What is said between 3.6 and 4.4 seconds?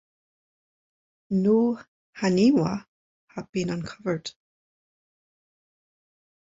uncovered.